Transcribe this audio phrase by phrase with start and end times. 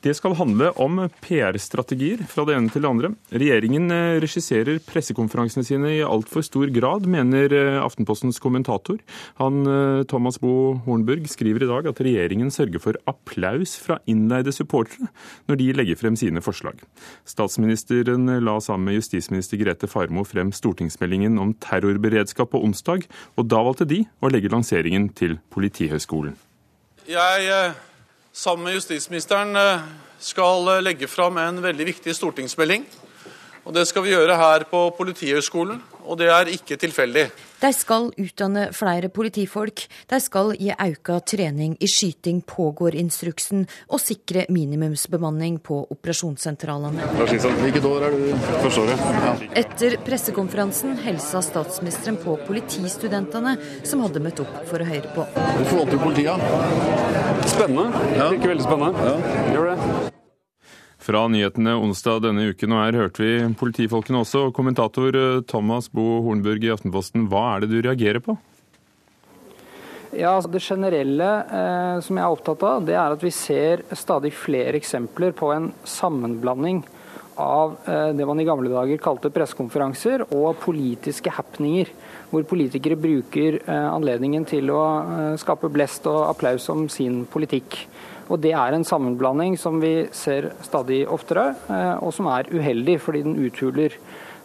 [0.00, 3.10] Det skal handle om PR-strategier fra det ene til det andre.
[3.36, 8.96] Regjeringen eh, regisserer pressekonferansene sine i altfor stor grad, mener eh, Aftenpostens kommentator.
[9.42, 14.54] Han, eh, Thomas Bo Hornburg skriver i dag at regjeringen sørger for applaus fra innleide
[14.56, 15.10] supportere
[15.50, 16.80] når de legger frem sine forslag.
[17.28, 23.04] Statsministeren la sammen med justisminister Grete Farmo frem stortingsmeldingen om terrorberedskap på onsdag,
[23.36, 26.40] og da valgte de å legge lanseringen til Politihøgskolen.
[27.10, 27.52] Jeg
[28.32, 29.86] sammen med justisministeren eh,
[30.22, 32.84] skal eh, legge fram en veldig viktig stortingsmelding.
[33.64, 37.26] Og Det skal vi gjøre her på Politihøgskolen, og det er ikke tilfeldig.
[37.60, 44.00] De skal utdanne flere politifolk, de skal gi auka trening i skyting, pågår instruksen, og
[44.00, 47.10] sikre minimumsbemanning på operasjonssentralene.
[47.20, 48.22] Hvilket år er du?
[48.62, 49.04] Første året.
[49.26, 49.34] Ja.
[49.60, 55.26] Etter pressekonferansen hilsa statsministeren på politistudentene som hadde møtt opp for å høre på.
[55.34, 56.48] Du forvalter politiet.
[57.50, 58.06] Spennende.
[58.16, 58.30] Ja.
[58.32, 59.10] Virker veldig spennende.
[59.10, 59.44] Ja.
[59.52, 60.09] Gjør det.
[61.10, 64.44] Fra nyhetene onsdag denne uken, og her hørte vi politifolkene også.
[64.54, 68.36] Kommentator eh, Thomas Bo Hornburg i Aftenposten, hva er det du reagerer på?
[70.14, 73.82] Ja, altså Det generelle eh, som jeg er opptatt av, det er at vi ser
[73.98, 76.84] stadig flere eksempler på en sammenblanding
[77.42, 81.90] av eh, det man i gamle dager kalte pressekonferanser, og politiske happeninger.
[82.30, 87.82] Hvor politikere bruker eh, anledningen til å eh, skape blest og applaus om sin politikk.
[88.30, 93.00] Og Det er en sammenblanding som vi ser stadig oftere, eh, og som er uheldig,
[93.02, 93.96] fordi den uthuler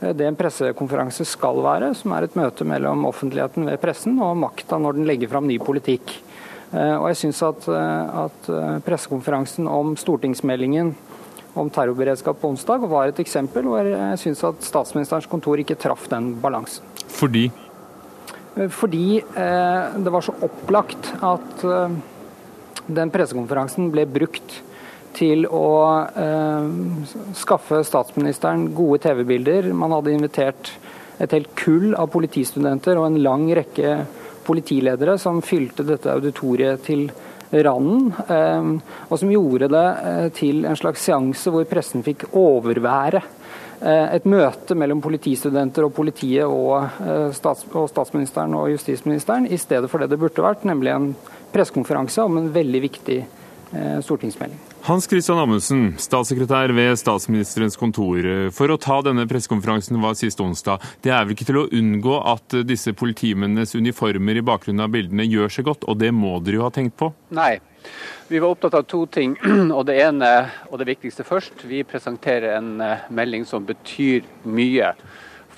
[0.00, 4.38] eh, det en pressekonferanse skal være, som er et møte mellom offentligheten ved pressen og
[4.40, 6.14] makta når den legger fram ny politikk.
[6.72, 8.48] Eh, og jeg synes at, at
[8.86, 10.94] pressekonferansen om stortingsmeldingen
[11.54, 16.08] om terrorberedskap på onsdag var et eksempel hvor jeg syns at statsministerens kontor ikke traff
[16.10, 16.88] den balansen.
[17.14, 17.44] Fordi?
[18.54, 21.62] Fordi det var så opplagt at
[22.86, 24.60] den pressekonferansen ble brukt
[25.14, 25.68] til å
[26.10, 26.66] eh,
[27.38, 29.70] skaffe statsministeren gode TV-bilder.
[29.76, 30.72] Man hadde invitert
[31.22, 34.00] et helt kull av politistudenter og en lang rekke
[34.44, 37.06] politiledere som fylte dette auditoriet til
[37.50, 38.68] randen, eh,
[39.08, 43.22] og som gjorde det eh, til en slags seanse hvor pressen fikk overvære
[43.80, 46.88] eh, et møte mellom politistudenter og politiet og,
[47.36, 51.10] stats og statsministeren og justisministeren, i stedet for det det burde vært, nemlig en
[51.54, 53.43] pressekonferanse om en veldig viktig eh,
[54.04, 54.58] stortingsmelding.
[54.84, 58.26] Hans Christian Amundsen, statssekretær ved statsministerens kontor.
[58.54, 60.82] For å ta denne pressekonferansen var sist onsdag.
[61.04, 65.26] Det er vel ikke til å unngå at disse politimennenes uniformer i bakgrunnen av bildene
[65.26, 67.12] gjør seg godt, og det må dere jo ha tenkt på?
[67.34, 67.56] Nei.
[68.28, 69.36] Vi var opptatt av to ting.
[69.76, 70.30] og Det ene,
[70.70, 74.94] og det viktigste først, vi presenterer en eh, melding som betyr mye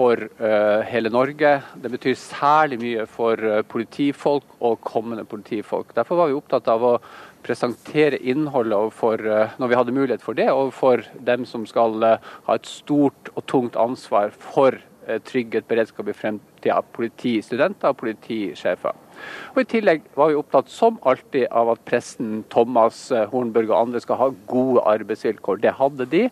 [0.00, 1.56] for uh, hele Norge.
[1.82, 5.92] Det betyr særlig mye for uh, politifolk og kommende politifolk.
[5.96, 6.94] Derfor var vi opptatt av å
[7.44, 12.56] presentere innholdet for, uh, når vi hadde mulighet for det, overfor dem som skal ha
[12.56, 14.78] et stort og tungt ansvar for
[15.26, 16.76] trygghet, beredskap i fremtida.
[16.94, 18.96] Politistudenter og politisjefer.
[19.52, 24.02] Og I tillegg var vi opptatt som alltid av at presten Thomas Hornburg og andre
[24.04, 25.64] skal ha gode arbeidsvilkår.
[25.64, 26.22] Det hadde de.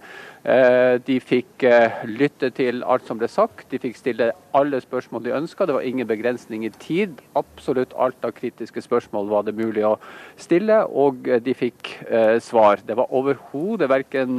[0.47, 5.25] Eh, de fikk eh, lytte til alt som ble sagt, de fikk stille alle spørsmål
[5.25, 5.67] de ønska.
[5.67, 7.19] Det var ingen begrensning i tid.
[7.39, 9.97] Absolutt alt av kritiske spørsmål var det mulig å
[10.39, 11.95] stille, og eh, de fikk
[12.43, 12.81] svar.
[12.87, 14.39] Det var overhodet verken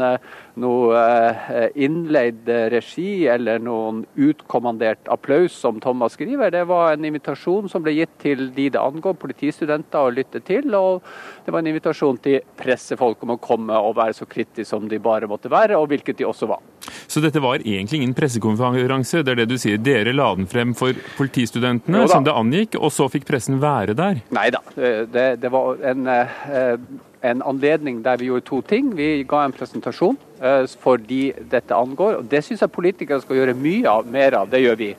[0.60, 1.00] noe
[1.80, 6.52] innleid regi eller noen utkommandert applaus, som Thomas skriver.
[6.54, 10.70] Det var en invitasjon som ble gitt til de det angår, politistudenter, å lytte til.
[10.78, 11.04] Og
[11.46, 15.02] det var en invitasjon til pressefolk om å komme og være så kritisk som de
[15.04, 15.78] bare måtte være.
[15.78, 16.64] og hvilket de også var.
[17.10, 19.82] Så dette var egentlig ingen pressekonferanse, det er det du sier.
[19.82, 24.24] Dere la den frem for politistudentene, som det angikk, og så fikk pressen være der?
[24.36, 26.82] Nei da, det, det, var en, eh,
[27.32, 28.92] en, anledning der vi gjorde to ting.
[28.98, 33.42] Vi ga en presentasjon eh, for de dette angår, og det syns jeg politikere skal
[33.42, 34.52] gjøre mye av, mer av.
[34.52, 34.94] Det gjør vi.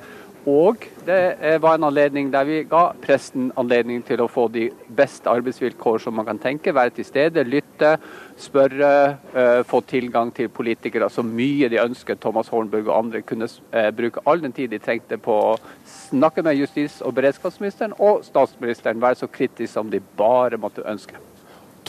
[0.48, 5.28] Og det var en anledning der vi ga presten anledning til å få de beste
[5.28, 6.72] arbeidsvilkår som man kan tenke.
[6.72, 7.98] Være til stede, lytte,
[8.40, 8.92] spørre,
[9.36, 12.22] uh, få tilgang til politikere så mye de ønsket.
[12.24, 16.42] Thomas Hornburg og andre kunne uh, bruke all den tid de trengte på å snakke
[16.46, 19.02] med justis- og beredskapsministeren og statsministeren.
[19.02, 21.20] Være så kritisk som de bare måtte ønske.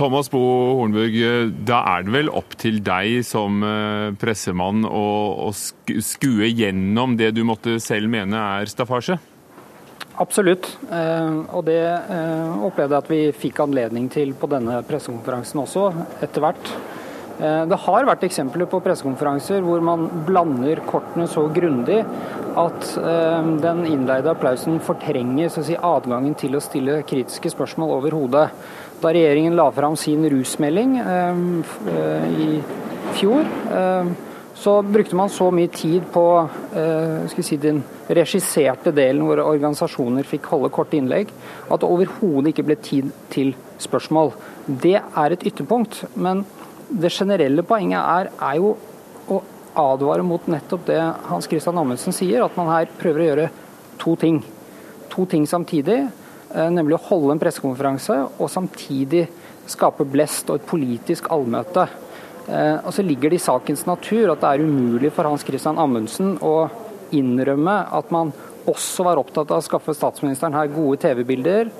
[0.01, 0.39] Thomas Bo
[0.79, 1.13] Hornburg,
[1.61, 7.43] da er det vel opp til deg som eh, pressemann å, skue gjennom det du
[7.45, 9.19] måtte selv mene er staffasje?
[10.17, 10.71] Absolutt.
[10.89, 15.85] Eh, og det eh, opplevde jeg at vi fikk anledning til på denne pressekonferansen også,
[16.25, 16.73] etter hvert.
[17.41, 22.03] Det har vært eksempler på pressekonferanser hvor man blander kortene så grundig
[22.61, 22.91] at
[23.63, 28.45] den innleide applausen fortrenger si, adgangen til å stille kritiske spørsmål over hodet.
[29.01, 32.49] Da regjeringen la fram sin rusmelding i
[33.17, 33.49] fjor,
[34.61, 36.25] så brukte man så mye tid på
[37.33, 37.81] si, den
[38.13, 41.33] regisserte delen hvor organisasjoner fikk holde korte innlegg,
[41.65, 44.35] at det overhodet ikke ble tid til spørsmål.
[44.67, 46.03] Det er et ytterpunkt.
[46.13, 46.45] Men
[46.91, 48.75] det generelle poenget er, er jo
[49.31, 49.41] å
[49.79, 50.99] advare mot nettopp det
[51.29, 53.49] Hans Christian Amundsen sier, at man her prøver å gjøre
[54.01, 54.41] to ting.
[55.13, 55.99] To ting samtidig,
[56.51, 59.27] eh, nemlig å holde en pressekonferanse og samtidig
[59.67, 61.87] skape blest og et politisk allmøte.
[62.47, 65.79] Eh, og så ligger det i sakens natur at det er umulig for Hans Christian
[65.79, 66.69] Amundsen å
[67.11, 68.31] innrømme at man
[68.67, 71.71] også var opptatt av å skaffe statsministeren her gode TV-bilder,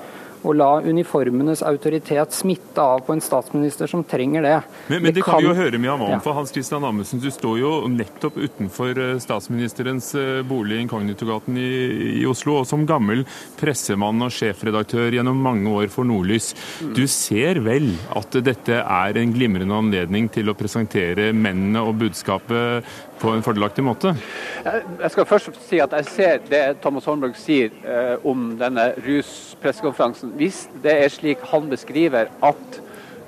[0.41, 4.55] å la uniformenes autoritet smitte av på en statsminister som trenger det.
[4.87, 6.05] Men, men det, kan vi jo høre mye om.
[6.13, 6.19] Ja.
[6.23, 11.59] For Hans Christian Amundsen, du står jo nettopp utenfor eh, statsministerens eh, bolig i Inkognitogaten
[11.61, 11.69] i,
[12.21, 13.23] i Oslo, og som gammel
[13.59, 16.51] pressemann og sjefredaktør gjennom mange år for Nordlys.
[16.81, 16.95] Mm.
[16.97, 22.89] Du ser vel at dette er en glimrende anledning til å presentere mennene og budskapet
[23.21, 24.15] på en fordelaktig måte?
[24.61, 30.35] Jeg skal først si at jeg ser det Thomas Holmberg sier eh, om denne ruspressekonferansen.
[30.37, 32.77] Hvis det er slik han beskriver at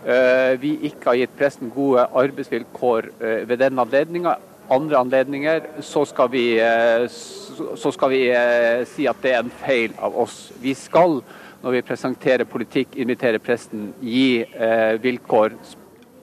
[0.05, 4.35] eh, vi ikke har gitt pressen gode arbeidsvilkår eh, ved den anledninga,
[4.73, 9.55] andre anledninger, så skal vi, eh, så skal vi eh, si at det er en
[9.63, 10.51] feil av oss.
[10.61, 11.23] Vi skal
[11.63, 15.55] når vi presenterer politikk, invitere presten, gi eh, vilkår,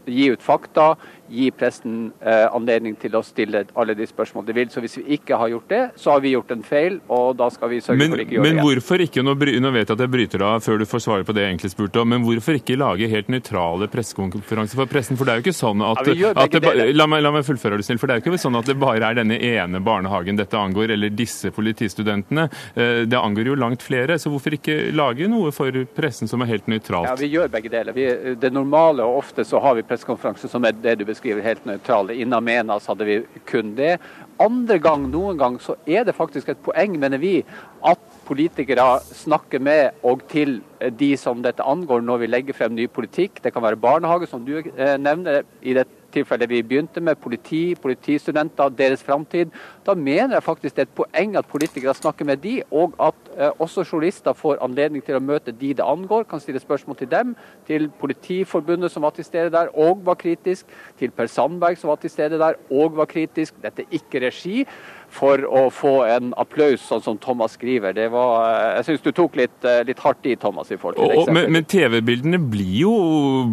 [0.07, 0.93] gi ut fakta,
[1.31, 4.71] gi pressen eh, anledning til å stille alle de spørsmål de vil.
[4.73, 7.51] Så hvis vi ikke har gjort det, så har vi gjort en feil, og da
[7.55, 8.59] skal vi sørge men, for ikke å gjøre det igjen.
[8.59, 11.27] Men hvorfor ikke, nå, nå vet jeg at jeg bryter av før du får svare
[11.27, 15.21] på det jeg egentlig spurte om, men hvorfor ikke lage helt nøytrale pressekonferanser for pressen?
[15.21, 17.79] For det er jo ikke sånn at, ja, at det, la, meg, la meg fullføre,
[17.81, 18.01] du snill.
[18.03, 20.95] For det er jo ikke sånn at det bare er denne ene barnehagen dette angår,
[20.97, 22.49] eller disse politistudentene.
[22.75, 26.55] Eh, det angår jo langt flere, så hvorfor ikke lage noe for pressen som er
[26.55, 27.09] helt nøytralt?
[27.11, 27.97] Ja, Vi gjør begge deler.
[27.97, 28.07] Vi,
[28.41, 32.17] det normale, og ofte så har vi pressekonferanse som er det du beskriver, helt nøytrale.
[32.17, 33.19] Inna menas hadde vi
[33.49, 33.99] kun det.
[34.41, 37.41] Andre gang, noen gang, så er det faktisk et poeng, mener vi,
[37.85, 40.61] at politikere snakker med og til
[40.97, 43.43] de som dette angår når vi legger frem ny politikk.
[43.43, 45.43] Det kan være barnehage, som du eh, nevner.
[45.63, 49.53] i dette tilfellet vi begynte med, politi, politistudenter, deres framtid.
[49.87, 53.31] Da mener jeg faktisk det er et poeng at politikere snakker med de, og at
[53.37, 57.11] eh, også journalister får anledning til å møte de det angår, kan stille spørsmål til
[57.11, 57.35] dem,
[57.67, 60.67] til Politiforbundet som var til stede der og var kritisk,
[60.99, 63.57] til Per Sandberg som var til stede der og var kritisk.
[63.63, 64.65] Dette er ikke regi
[65.11, 67.95] for å få en applaus, sånn som Thomas skriver.
[67.97, 70.71] Det var, eh, jeg syns du tok litt, eh, litt, hardt i, Thomas.
[70.71, 72.87] i forhold til og, Men, men TV-bildene blir,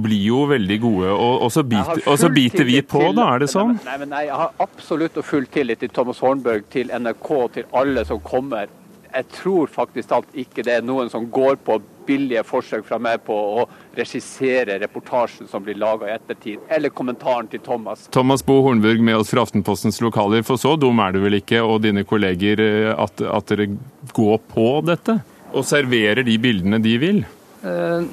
[0.03, 3.29] blir, jo veldig gode, og, og så, biter, og så biter vi på, til, da?
[3.35, 3.77] Er det sånn?
[3.85, 7.71] Nei, men nei, Jeg har absolutt og full tillit til Thomas Hornberg, til NRK, til
[7.73, 8.67] alle som kommer.
[9.17, 13.23] Jeg tror faktisk alt ikke det er noen som går på billige forsøk fra meg
[13.25, 13.63] på å
[13.97, 18.05] regissere reportasjen som blir laga i ettertid, eller kommentaren til Thomas.
[18.13, 21.63] Thomas Bo Hornburg med oss fra Aftenpostens lokaler, for så dum er du vel ikke
[21.65, 23.71] og dine kolleger eh, at, at dere
[24.13, 25.17] går på dette?
[25.57, 27.25] Og serverer de bildene de vil?
[27.65, 28.05] Uh,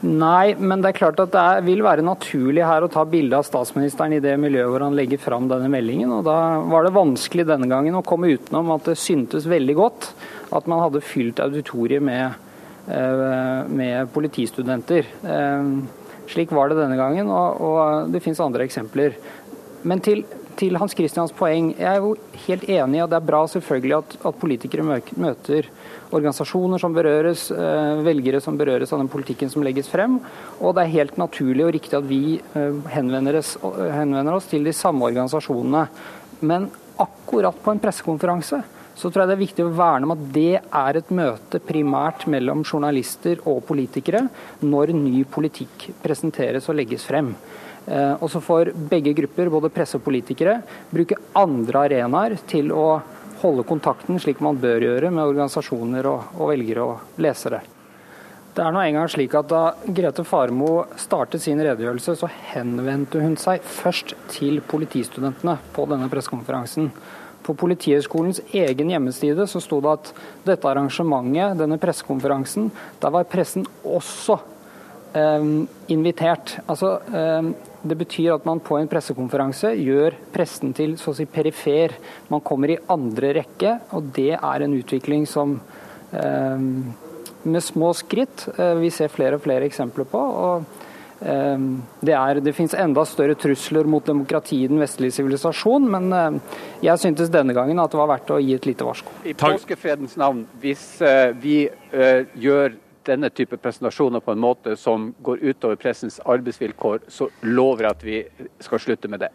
[0.00, 3.36] Nei, men det er klart at det er, vil være naturlig her å ta bilde
[3.36, 6.14] av statsministeren i det miljøet hvor han legger fram denne meldingen.
[6.16, 6.36] og Da
[6.72, 10.08] var det vanskelig denne gangen å komme utenom at det syntes veldig godt
[10.56, 12.32] at man hadde fylt auditoriet med,
[12.88, 15.04] eh, med politistudenter.
[15.20, 15.68] Eh,
[16.32, 19.20] slik var det denne gangen, og, og det finnes andre eksempler.
[19.84, 20.24] Men til,
[20.60, 22.14] til, Hans Christians poeng, jeg er jo
[22.46, 25.68] helt enig, at det er bra selvfølgelig at, at politikere møter
[26.10, 30.18] organisasjoner som berøres, eh, velgere som berøres av den politikken som legges frem.
[30.60, 32.40] Og det er helt naturlig og riktig at vi
[32.92, 33.56] henvender oss,
[33.94, 35.86] henvender oss til de samme organisasjonene.
[36.44, 36.68] Men
[37.00, 38.60] akkurat på en pressekonferanse
[39.00, 42.26] så tror jeg det er viktig å verne om at det er et møte primært
[42.30, 44.26] mellom journalister og politikere
[44.60, 47.32] når ny politikk presenteres og legges frem.
[47.90, 50.60] Eh, og så får begge grupper, både presse og politikere,
[50.92, 53.00] bruke andre arenaer til å
[53.40, 57.62] holde kontakten slik man bør gjøre med organisasjoner og, og velgere og lesere.
[58.50, 63.36] Det er nå engang slik at Da Grete Farmo startet sin redegjørelse, så henvendte hun
[63.38, 66.90] seg først til politistudentene på denne pressekonferansen.
[67.46, 70.10] På Politihøgskolens egen hjemmeside så sto det at
[70.44, 72.68] dette arrangementet, denne pressekonferansen,
[73.00, 74.36] der var pressen også
[75.90, 76.58] invitert.
[76.66, 77.50] Altså, eh,
[77.82, 81.96] det betyr at man på en pressekonferanse gjør pressen til så å si perifer.
[82.28, 85.58] Man kommer i andre rekke, og det er en utvikling som
[86.12, 86.68] eh,
[87.40, 90.20] med små skritt eh, vi ser flere og flere eksempler på.
[90.20, 90.86] og
[91.20, 96.12] Ehm, det, er, det finnes enda større trusler mot demokrati i den vestlige sivilisasjon, men
[96.16, 99.12] eh, jeg syntes denne gangen at det var verdt å gi et lite varsko.
[99.28, 101.58] I påskefredens navn, hvis eh, vi
[102.40, 102.78] gjør
[103.10, 108.06] denne type presentasjoner på en måte som går utover pressens arbeidsvilkår, så lover jeg at
[108.06, 108.22] vi
[108.62, 109.32] skal slutte med det.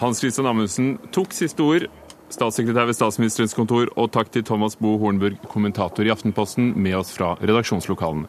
[0.00, 1.86] Hans Christian Amundsen tok siste ord.
[2.34, 7.12] Statssekretær ved Statsministerens kontor, og takk til Thomas Bo Hornburg, kommentator i Aftenposten, med oss
[7.14, 8.26] fra redaksjonslokalene.